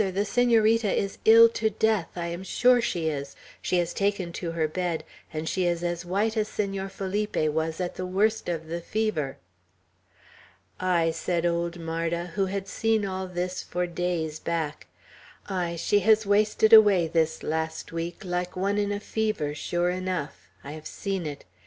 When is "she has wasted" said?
15.75-16.73